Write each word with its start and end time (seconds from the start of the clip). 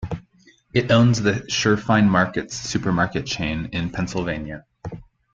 It 0.73 0.89
owns 0.89 1.21
the 1.21 1.43
Shurfine 1.47 2.09
Markets 2.09 2.55
supermarket 2.55 3.27
chain 3.27 3.69
in 3.71 3.91
Pennsylvania. 3.91 4.65